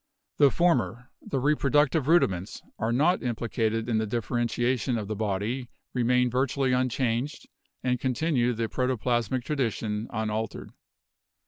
[0.37, 5.69] The former— the reproductive rudiments— are not im plicated in the differentiation of the 'body/
[5.93, 7.47] remain vir tually unchanged,
[7.83, 10.71] and continue the protoplasmic tradition unaltered.